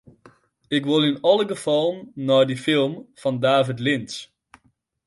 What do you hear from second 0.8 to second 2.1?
wol yn alle gefallen